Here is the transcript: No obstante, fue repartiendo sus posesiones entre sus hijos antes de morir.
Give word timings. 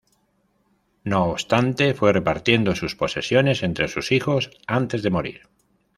No 1.03 1.25
obstante, 1.25 1.93
fue 1.93 2.11
repartiendo 2.11 2.73
sus 2.75 2.95
posesiones 2.95 3.61
entre 3.61 3.87
sus 3.87 4.11
hijos 4.11 4.49
antes 4.65 5.03
de 5.03 5.11
morir. 5.11 5.41